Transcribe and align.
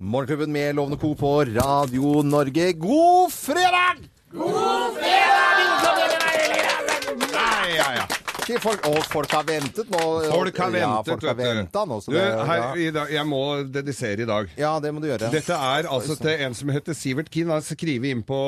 Morgenklubben 0.00 0.52
med 0.52 0.74
Lovende 0.74 0.96
Co. 0.98 1.14
på 1.14 1.44
Radio 1.44 2.22
Norge. 2.22 2.72
God 2.72 3.32
fredag! 3.32 3.96
God 4.32 4.94
fredag! 4.94 5.36
Ja, 7.76 7.94
ja. 7.94 8.25
Ikke 8.46 8.60
Folk, 8.62 8.84
og 8.86 9.00
folk 9.10 9.32
har 9.34 9.42
ventet 9.46 9.88
nå. 9.90 10.00
Folk 10.30 10.58
har 10.62 10.74
Ja, 10.78 10.90
folk 11.02 11.24
har 11.26 11.34
ventet 11.34 11.74
nå, 11.74 11.96
du 12.06 12.12
det, 12.14 12.22
her, 12.46 12.60
ja. 12.78 12.90
dag, 12.94 13.10
jeg 13.10 13.26
må 13.26 13.40
dedisere 13.74 14.22
i 14.22 14.28
dag. 14.28 14.52
ja, 14.54 14.72
det 14.82 14.92
må 14.94 15.02
du 15.02 15.08
gjøre. 15.08 15.30
Dette 15.32 15.54
er 15.54 15.88
altså 15.90 16.14
til 16.20 16.44
en 16.46 16.54
som 16.54 16.70
heter 16.70 16.94
Sivert 16.94 17.30
Kien. 17.32 17.50
Han 17.50 17.64
skriver 17.64 18.12
inn 18.12 18.22
på, 18.26 18.38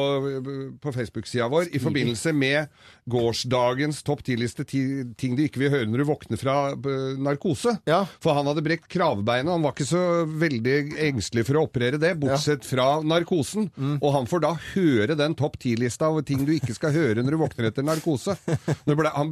på 0.79 0.92
Facebook-sida 0.95 1.48
vår 1.50 1.73
i 1.74 1.80
forbindelse 1.82 2.30
med 2.37 2.70
gårsdagens 3.11 4.05
topp 4.06 4.23
ti-liste 4.27 4.66
ting 4.69 5.34
du 5.34 5.42
ikke 5.45 5.64
vil 5.64 5.73
høre 5.73 5.88
når 5.91 6.02
du 6.02 6.06
våkner 6.12 6.41
fra 6.41 6.56
eh, 6.77 7.19
narkose. 7.19 7.74
Ja. 7.88 8.05
For 8.23 8.38
han 8.38 8.46
hadde 8.51 8.62
brekt 8.66 8.87
kravbeinet. 8.92 9.51
Han 9.51 9.66
var 9.66 9.74
ikke 9.74 9.88
så 9.88 10.05
veldig 10.28 10.77
engstelig 11.09 11.46
for 11.48 11.59
å 11.59 11.66
operere 11.66 11.98
det, 11.98 12.15
bortsett 12.23 12.66
fra 12.69 13.01
narkosen. 13.02 13.70
Mm. 13.74 13.98
Og 13.98 14.15
han 14.15 14.30
får 14.30 14.45
da 14.46 14.55
høre 14.77 15.19
den 15.19 15.34
topp 15.38 15.59
ti-lista 15.65 16.12
av 16.12 16.23
ting 16.28 16.45
du 16.46 16.55
ikke 16.55 16.77
skal 16.77 16.95
høre 16.95 17.24
når 17.24 17.34
du 17.34 17.42
våkner 17.42 17.70
etter 17.73 17.87
narkose. 17.87 18.37
Når 18.88 18.96
ble, 18.98 19.10
han, 19.12 19.30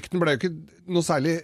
frykten 0.00 0.20
ble 0.22 0.34
jo 0.36 0.40
ikke 0.40 0.54
noe 0.90 1.04
særlig 1.06 1.38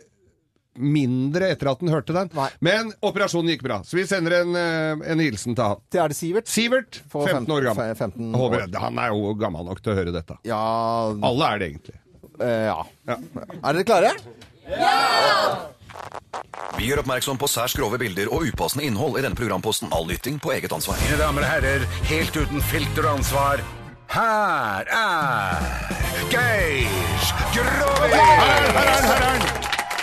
mindre 0.76 1.46
etter 1.54 1.70
at 1.70 1.80
han 1.80 1.88
hørte 1.88 2.12
den. 2.12 2.28
Nei. 2.36 2.50
Men 2.60 2.90
operasjonen 3.00 3.48
gikk 3.54 3.62
bra, 3.64 3.78
så 3.88 3.96
vi 3.96 4.02
sender 4.04 4.42
en, 4.42 4.50
eh, 4.60 5.06
en 5.12 5.22
hilsen 5.24 5.54
til 5.56 5.64
han. 5.64 5.78
Det 5.90 6.00
er 6.02 6.08
det 6.12 6.16
Sivert? 6.18 6.50
Sivert, 6.52 6.98
15 7.08 7.46
år 7.48 7.62
gammel. 7.70 7.94
15 7.96 8.26
Jeg 8.26 8.40
håper, 8.42 8.66
år. 8.66 8.80
han 8.82 8.98
er 9.00 9.14
jo 9.14 9.30
gammel 9.40 9.64
nok 9.70 9.80
til 9.80 9.94
å 9.94 9.96
høre 9.96 10.12
dette. 10.12 10.36
Ja, 10.44 10.58
Alle 11.24 11.48
er 11.54 11.58
det 11.62 11.70
egentlig. 11.70 11.96
eh, 12.40 12.66
ja. 12.68 12.82
Ja. 13.08 13.16
Er 13.64 13.72
dere 13.72 13.84
klare? 13.88 14.12
Ja! 14.68 15.70
Vi 16.76 16.90
gjør 16.90 17.00
oppmerksom 17.00 17.38
på 17.40 17.48
særs 17.48 17.72
grove 17.78 17.96
bilder 17.98 18.28
og 18.28 18.44
upassende 18.44 18.84
innhold 18.84 19.16
i 19.16 19.22
denne 19.24 19.38
programposten. 19.38 19.88
All 19.96 20.04
lytting 20.10 20.36
på 20.42 20.52
eget 20.52 20.72
ansvar. 20.76 21.00
Mine 21.06 21.16
damer 21.22 21.40
og 21.40 21.48
herrer, 21.48 21.86
helt 22.10 22.36
uten 22.36 22.60
filter 22.60 23.06
og 23.08 23.16
ansvar, 23.22 23.64
her 24.12 24.84
er 24.92 25.64
Geir 26.28 27.05
Grovis! 27.54 28.12
Her 28.12 28.86
er 28.86 28.90
han, 28.92 29.04
her 29.06 29.16
er 29.16 29.24
han! 29.26 29.44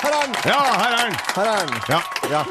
Her 0.04 0.12
er 0.12 0.24
den! 0.26 0.34
Ja, 0.50 0.60
her 0.80 0.92
er 0.92 1.02
han! 1.02 1.14
Her 1.36 1.50
er! 1.52 1.74
Ja. 1.90 2.00
Ja. 2.32 2.42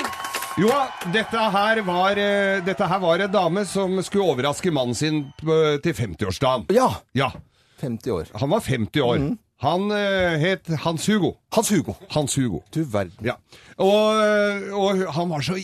Jo, 0.60 0.70
dette 1.12 1.44
her, 1.56 1.80
var, 1.86 2.20
eh, 2.20 2.60
dette 2.64 2.88
her 2.88 3.00
var 3.00 3.24
en 3.24 3.32
dame 3.32 3.64
som 3.68 3.96
skulle 4.04 4.32
overraske 4.32 4.72
mannen 4.72 4.96
sin 4.96 5.22
eh, 5.44 5.76
til 5.84 5.96
50-årsdagen. 5.96 6.68
ja. 6.72 6.88
Ja. 7.16 7.32
50 7.82 8.12
år. 8.14 8.28
Han 8.38 8.50
var 8.52 8.60
50 8.62 9.02
år. 9.02 9.22
Han 9.62 9.88
uh, 9.90 10.34
het 10.38 10.68
Hans 10.84 11.06
Hugo. 11.10 11.32
Hans 11.54 11.68
Hugo. 11.70 11.96
Hans 12.14 12.34
Hugo. 12.38 12.60
Du 12.74 12.84
verden. 12.86 13.26
Ja. 13.26 13.34
Og, 13.76 14.22
og 14.70 15.00
han 15.16 15.30
var 15.30 15.42
så 15.42 15.56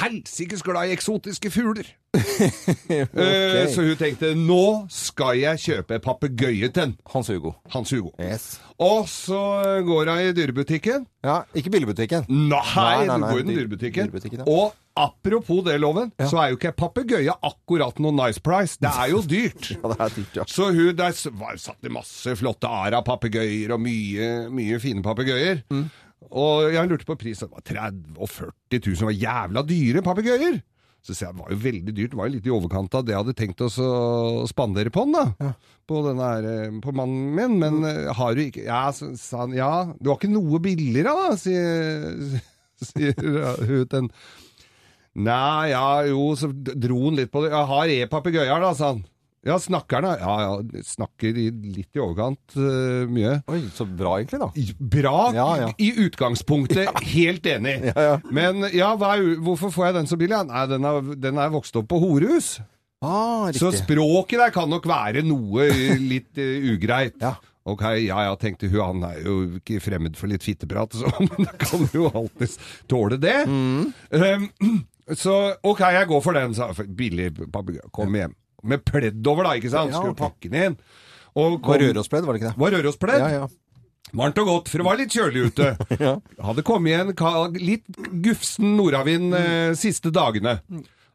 helsikes 0.00 0.62
glad 0.66 0.88
i 0.90 0.94
eksotiske 0.96 1.50
fugler. 1.54 1.88
okay. 2.16 3.66
Så 3.72 3.82
hun 3.84 3.96
tenkte 4.00 4.30
nå 4.38 4.60
skal 4.92 5.36
jeg 5.40 5.60
kjøpe 5.62 5.98
papegøye 6.04 6.70
til 6.70 6.82
han. 6.86 6.94
Hans 7.12 7.28
Hugo. 7.32 7.52
Hans 7.72 7.92
Hugo. 7.92 8.12
Yes. 8.20 8.56
Og 8.82 9.06
så 9.08 9.40
går 9.86 10.10
hun 10.12 10.22
i 10.24 10.32
dyrebutikken. 10.36 11.06
Ja, 11.26 11.42
ikke 11.56 11.72
billigbutikken. 11.74 12.26
Nei, 12.28 12.62
Nei, 12.76 13.06
nei, 13.08 13.16
du 13.20 13.26
går 13.30 13.38
i 13.38 13.42
den 13.42 13.50
dyr- 13.52 13.62
dyrebutikken. 13.64 14.10
dyrebutikken, 14.10 14.42
ja. 14.44 14.48
Og 14.52 14.74
apropos 14.96 15.62
det, 15.66 15.76
Loven, 15.80 16.12
så 16.24 16.40
er 16.40 16.52
jo 16.52 16.58
ikke 16.60 16.72
papegøye 16.76 17.34
akkurat 17.44 17.98
noe 18.00 18.14
nice 18.16 18.40
price. 18.40 18.78
Det 18.80 18.88
er 18.92 19.10
jo 19.12 19.20
dyrt. 19.28 19.70
Ja, 19.76 19.92
det 19.92 20.00
er 20.00 20.14
dyrt, 20.16 20.36
ja. 20.40 20.46
Så 20.48 20.70
hun 20.72 20.96
der 20.96 21.20
var 21.40 21.56
satt 21.60 21.84
i 21.88 21.92
masse 21.92 22.36
flotte 22.40 22.68
ara-papegøyer 22.70 23.74
og 23.76 23.80
mye, 23.84 24.30
mye 24.52 24.80
fine 24.80 25.04
papegøyer. 25.04 25.64
Mm. 25.72 25.86
Og 26.30 26.72
jeg 26.74 26.88
lurte 26.90 27.06
på 27.08 27.16
prisen. 27.20 27.48
Det 27.50 27.58
var 27.58 27.66
30 27.90 28.16
og 28.18 28.28
40 28.32 28.80
000. 28.80 28.96
Det 28.96 29.06
var 29.10 29.20
jævla 29.20 29.62
dyre 29.68 30.02
papegøyer. 30.06 30.58
Så 31.06 31.14
sa 31.14 31.28
jeg 31.28 31.36
det 31.36 31.42
var 31.44 31.52
jo 31.54 31.58
veldig 31.62 31.92
dyrt. 31.94 32.10
Det 32.10 32.18
var 32.18 32.26
jo 32.26 32.34
litt 32.34 32.46
i 32.48 32.54
overkant 32.56 32.94
av 32.98 33.04
det 33.06 33.12
jeg 33.14 33.20
hadde 33.22 33.34
tenkt 33.38 33.60
oss 33.62 33.76
å 33.78 33.90
spandere 34.50 34.90
på 34.90 35.04
den, 35.06 35.14
da. 35.14 35.52
På, 35.86 36.00
denne 36.02 36.30
her, 36.32 36.48
eh, 36.50 36.80
på 36.82 36.94
mannen 36.98 37.28
min. 37.36 37.58
Men 37.62 37.76
Mm. 37.84 38.12
har 38.18 38.34
du 38.34 38.40
ikke 38.42 38.64
Ja, 38.66 38.90
sa 38.90 39.44
han. 39.44 39.52
Ja, 39.54 39.92
du 40.00 40.10
har 40.10 40.16
ikke 40.18 40.32
noe 40.32 40.58
billigere, 40.58 41.12
da, 41.14 41.36
sier, 41.38 42.40
sier 42.90 43.14
hun 43.22 43.86
til 43.86 43.98
en 44.02 44.10
Nei, 45.16 45.70
ja, 45.70 46.02
jo, 46.04 46.34
så 46.36 46.50
dro 46.52 46.98
han 47.06 47.16
litt 47.16 47.30
på 47.32 47.40
det. 47.44 47.48
Jeg 47.54 47.68
har 47.70 47.92
e-papegøyer, 47.94 48.60
da, 48.60 48.72
sa 48.76 48.90
han. 48.92 48.98
Ja, 49.46 49.56
snakker 49.62 50.02
han. 50.02 50.18
Ja, 50.20 50.36
ja, 50.42 50.82
snakker 50.86 51.36
i, 51.38 51.48
litt 51.76 51.94
i 51.94 52.02
overkant 52.02 52.56
uh, 52.58 53.06
mye. 53.10 53.36
Oi, 53.52 53.60
så 53.74 53.86
bra 53.86 54.16
egentlig, 54.18 54.40
da. 54.42 54.50
Bra 54.96 55.16
Ja, 55.36 55.48
ja. 55.62 55.68
i 55.78 55.92
utgangspunktet, 56.06 56.90
helt 57.16 57.46
enig. 57.46 57.78
Men 58.34 58.66
ja, 58.74 58.92
er, 58.96 59.26
hvorfor 59.46 59.70
får 59.74 59.90
jeg 59.90 59.98
den 60.00 60.10
så 60.10 60.18
billig? 60.18 60.40
Nei, 60.50 60.64
den 60.72 60.88
er, 60.88 61.12
den 61.28 61.38
er 61.42 61.52
vokst 61.54 61.78
opp 61.78 61.86
på 61.92 62.00
horehus. 62.02 62.56
Ah, 63.04 63.52
Så 63.52 63.70
språket 63.76 64.40
der 64.40 64.54
kan 64.54 64.70
nok 64.72 64.86
være 64.88 65.22
noe 65.26 65.68
litt 66.00 66.40
uh, 66.40 66.72
ugreit. 66.74 67.20
Ja. 67.26 67.36
Ok, 67.66 67.82
ja 67.98 68.20
ja, 68.28 68.34
tenkte 68.38 68.68
hun, 68.70 68.78
han 68.78 69.00
er 69.08 69.24
jo 69.26 69.32
ikke 69.58 69.80
fremmed 69.82 70.14
for 70.14 70.30
litt 70.30 70.44
fitteprat, 70.46 70.94
så 70.94 71.10
men 71.24 71.48
da 71.48 71.54
kan 71.58 71.82
jo 71.90 72.06
alltid 72.12 72.52
tåle 72.86 73.18
det. 73.18 73.40
Mm. 73.50 73.88
Um, 74.14 74.44
så 75.24 75.34
ok, 75.66 75.82
jeg 75.96 76.06
går 76.12 76.22
for 76.22 76.38
den, 76.38 76.54
sa. 76.54 76.68
Billig 76.86 77.32
papegøye. 77.42 77.88
Kom 77.90 78.14
hjem. 78.14 78.36
Med 78.66 78.82
pledd 78.86 79.26
over, 79.30 79.46
da, 79.48 79.54
ikke 79.58 79.72
sant? 79.72 79.94
Ja, 79.94 80.00
Skulle 80.02 80.18
pakke 80.18 80.50
den 80.50 80.72
inn. 80.72 80.76
Og 81.36 81.58
Var 81.66 81.82
Rørospledd, 81.84 82.24
var 82.26 82.36
det 82.36 82.42
ikke 82.42 82.50
det? 82.52 82.60
Var 82.62 82.76
Rørospledd. 82.78 83.22
Ja, 83.22 83.44
ja. 83.44 83.48
Varmt 84.16 84.38
og 84.38 84.46
godt, 84.48 84.68
for 84.70 84.80
det 84.80 84.86
var 84.86 84.98
litt 85.00 85.14
kjølig 85.16 85.48
ute. 85.50 85.72
Ja. 86.06 86.12
Hadde 86.46 86.62
kommet 86.66 86.92
igjen 86.92 87.56
litt 87.60 87.98
gufsen 88.24 88.76
nordavind 88.78 89.34
eh, 89.36 89.72
siste 89.78 90.12
dagene. 90.14 90.58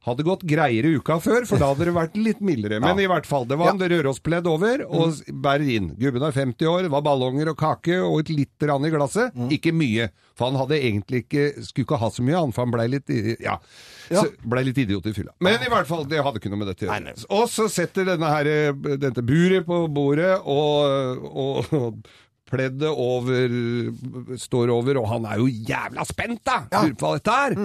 Hadde 0.01 0.23
gått 0.25 0.41
greiere 0.49 0.89
uka 0.97 1.19
før, 1.21 1.43
for 1.45 1.61
da 1.61 1.67
hadde 1.69 1.85
det 1.85 1.91
vært 1.93 2.15
litt 2.17 2.39
mildere. 2.41 2.79
Men 2.81 2.97
i 2.97 3.05
hvert 3.05 3.27
fall, 3.29 3.43
det 3.45 3.53
var 3.59 3.69
en 3.75 3.83
rørospledd 3.91 4.47
over, 4.49 4.81
og 4.89 5.11
s- 5.13 5.19
bærer 5.29 5.67
inn. 5.75 5.91
Gubben 5.99 6.23
er 6.25 6.31
50 6.33 6.65
år, 6.65 6.81
det 6.87 6.89
var 6.89 7.03
ballonger 7.05 7.51
og 7.53 7.57
kake 7.61 7.99
og 8.01 8.15
et 8.23 8.31
lite 8.33 8.65
grann 8.65 8.83
i 8.83 8.89
glasset. 8.89 9.29
Ikke 9.53 9.69
mye, 9.77 10.07
for 10.33 10.49
han 10.49 10.57
hadde 10.57 10.79
egentlig 10.81 11.21
ikke, 11.27 11.45
skulle 11.67 11.85
ikke 11.85 11.99
ha 12.01 12.09
så 12.09 12.25
mye, 12.25 12.39
han, 12.39 12.51
for 12.51 12.65
han 12.65 12.73
blei 12.73 12.87
litt, 12.95 13.13
ja, 13.45 13.59
Ja. 14.09 14.23
Ble 14.43 14.63
litt 14.65 14.77
idiot 14.81 15.05
i 15.05 15.13
fylla. 15.13 15.31
Men 15.39 15.61
i 15.61 15.69
hvert 15.69 15.85
fall, 15.87 16.03
det 16.09 16.23
hadde 16.25 16.41
ikke 16.41 16.49
noe 16.49 16.63
med 16.63 16.71
dette 16.73 16.87
å 16.87 16.89
gjøre. 16.89 17.03
nei. 17.05 17.13
Og 17.29 17.45
så 17.53 17.69
setter 17.69 18.09
denne 18.09 18.25
her, 18.33 18.49
eh, 18.49 18.97
dette 18.97 19.21
buret 19.21 19.65
på 19.69 19.83
bordet, 19.93 20.33
og, 20.43 21.29
og, 21.29 21.73
og 21.77 22.03
pleddet 22.51 22.91
over, 22.91 23.55
står 24.39 24.71
over, 24.75 24.99
og 25.01 25.09
han 25.15 25.27
er 25.31 25.41
jo 25.41 25.49
jævla 25.71 26.05
spent, 26.07 26.43
da! 26.47 26.61
Lurer 26.75 26.97
på 26.99 27.09
hva 27.09 27.19
dette 27.19 27.37
er. 27.47 27.57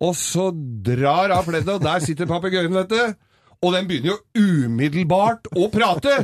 Og 0.00 0.14
så 0.18 0.50
drar 0.90 1.34
av 1.36 1.48
pleddet, 1.48 1.74
og 1.76 1.84
der 1.84 2.04
sitter 2.04 2.30
papegøyen, 2.30 2.74
vet 2.80 2.92
du. 2.94 3.26
Og 3.60 3.74
den 3.76 3.88
begynner 3.88 4.14
jo 4.14 4.20
umiddelbart 4.40 5.50
å 5.52 5.68
prate! 5.72 6.14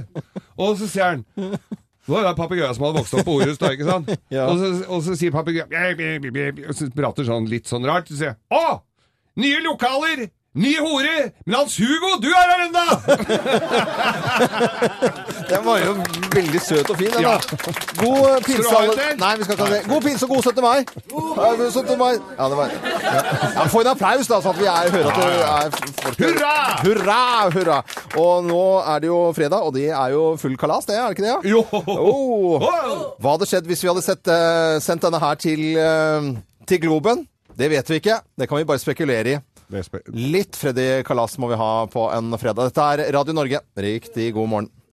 Og 0.57 0.79
så 0.81 0.89
sier 0.89 1.11
han 1.13 1.27
det 2.07 2.15
var 2.15 2.23
det 2.23 2.37
papegøyen 2.39 2.75
som 2.77 2.85
hadde 2.87 3.01
vokst 3.01 3.15
opp 3.19 3.27
på 3.27 3.33
Orust, 3.35 3.59
da, 3.59 3.73
ikke 3.75 3.87
sant? 3.89 4.11
Ja. 4.31 4.45
og, 4.47 4.61
så, 4.61 4.69
og 4.95 5.01
så 5.03 5.17
sier 5.19 5.33
papegøyen 5.35 6.63
Og 6.69 6.75
så 6.79 6.87
prater 6.95 7.27
sånn 7.27 7.49
litt 7.51 7.67
sånn 7.67 7.83
rart. 7.89 8.07
Så 8.07 8.15
sier 8.21 8.31
jeg, 8.31 8.39
Å! 8.55 8.79
Nye 9.43 9.59
lokaler! 9.65 10.29
Ny 10.57 10.77
hore! 10.79 11.33
Men 11.45 11.59
Hans 11.59 11.75
Hugo, 11.83 12.15
du 12.23 12.31
er 12.31 12.47
her 12.53 12.61
ennå! 12.71 12.87
Den 15.47 15.63
var 15.65 15.79
jo 15.79 15.93
veldig 16.35 16.61
søt 16.61 16.89
og 16.91 16.97
fin, 16.99 17.11
den 17.15 17.23
da. 17.23 17.35
God 18.01 18.43
pinse, 18.47 18.63
du 18.63 18.71
ha 18.73 18.81
alle. 18.83 19.05
Nei, 19.21 19.33
vi 19.39 19.47
skal 19.47 19.55
ikke 19.55 19.67
ha 19.67 19.75
det. 19.75 19.81
God 19.87 20.03
pinse 20.07 20.27
og 20.27 20.33
god 20.33 20.49
17. 20.49 20.65
mai. 20.65 20.79
Ja, 21.13 21.51
god 21.61 21.71
17. 21.71 21.93
mai. 22.01 22.13
Ja, 22.39 22.49
det 22.51 22.59
var 22.59 22.73
ja. 22.75 23.21
ja, 23.55 23.67
Få 23.71 23.83
en 23.85 23.91
applaus, 23.93 24.31
da, 24.31 24.41
så 24.43 24.53
at 24.53 24.59
vi 24.59 24.67
er, 24.73 24.91
hører 24.97 25.11
at 25.13 25.21
det 25.21 25.29
er 25.53 25.95
folk 26.03 26.25
Hurra! 26.25 26.57
Hurra! 26.83 27.21
Hurra! 27.55 27.79
Og 28.23 28.49
nå 28.49 28.65
er 28.83 29.05
det 29.05 29.11
jo 29.13 29.21
fredag, 29.37 29.69
og 29.69 29.75
det 29.77 29.87
er 29.91 30.17
jo 30.17 30.25
full 30.41 30.57
kalas, 30.61 30.89
det, 30.91 30.99
er 30.99 31.07
det 31.07 31.19
ikke 31.19 31.27
det? 31.27 31.33
ja? 31.33 31.41
Jo! 31.55 31.63
Oh. 31.97 32.67
Hva 33.23 33.37
hadde 33.37 33.49
skjedd 33.49 33.69
hvis 33.71 33.85
vi 33.85 33.91
hadde 33.91 34.05
sett, 34.05 34.27
uh, 34.27 34.77
sendt 34.83 35.07
denne 35.07 35.21
her 35.23 35.39
til, 35.41 35.63
uh, 35.79 36.33
til 36.67 36.83
Globen? 36.83 37.23
Det 37.57 37.71
vet 37.73 37.91
vi 37.91 38.01
ikke. 38.03 38.19
Det 38.37 38.49
kan 38.51 38.61
vi 38.61 38.67
bare 38.69 38.83
spekulere 38.83 39.37
i. 39.37 39.39
Litt 40.15 40.59
Freddy 40.59 41.03
Kalas 41.07 41.39
må 41.43 41.49
vi 41.51 41.59
ha 41.59 41.71
på 41.91 42.09
en 42.15 42.35
fredag. 42.39 42.69
Dette 42.69 42.91
er 42.93 43.15
Radio 43.17 43.35
Norge. 43.35 43.63
Riktig 43.79 44.33
god 44.37 44.53
morgen. 44.53 44.69